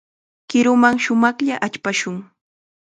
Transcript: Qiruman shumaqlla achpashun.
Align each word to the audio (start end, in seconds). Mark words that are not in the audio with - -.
Qiruman 0.49 0.97
shumaqlla 1.05 1.55
achpashun. 1.65 2.17